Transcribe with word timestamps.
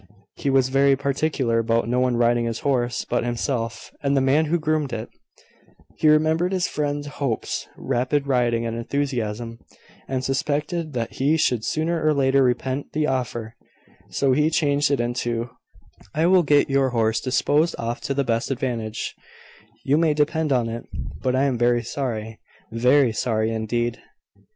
He 0.35 0.49
was 0.49 0.69
very 0.69 0.95
particular 0.95 1.59
about 1.59 1.87
no 1.87 1.99
one 1.99 2.17
riding 2.17 2.45
his 2.45 2.61
horse 2.61 3.05
but 3.05 3.23
himself 3.23 3.91
and 4.01 4.17
the 4.17 4.19
man 4.19 4.45
who 4.45 4.57
groomed 4.57 4.91
it: 4.91 5.09
he 5.95 6.07
remembered 6.09 6.53
his 6.53 6.67
friend 6.67 7.05
Hope's 7.05 7.67
rapid 7.77 8.25
riding 8.25 8.65
and 8.65 8.83
`enthusiasm' 8.83 9.59
and 10.07 10.23
suspected 10.23 10.93
that 10.93 11.13
he 11.17 11.37
should 11.37 11.63
sooner 11.63 12.03
or 12.03 12.15
later 12.15 12.41
repent 12.41 12.93
the 12.93 13.05
offer: 13.05 13.53
so 14.09 14.31
he 14.31 14.49
changed 14.49 14.89
it 14.89 14.99
into, 14.99 15.51
"I 16.15 16.25
will 16.25 16.41
get 16.41 16.67
your 16.67 16.89
horse 16.89 17.19
disposed 17.21 17.75
of 17.75 18.01
to 18.01 18.15
the 18.15 18.23
best 18.23 18.49
advantage, 18.49 19.13
you 19.85 19.99
may 19.99 20.15
depend 20.15 20.51
upon 20.51 20.67
it. 20.69 20.85
But 21.21 21.35
I 21.35 21.43
am 21.43 21.59
very 21.59 21.83
sorry 21.83 22.39
very 22.71 23.13
sorry, 23.13 23.51
indeed." 23.53 23.99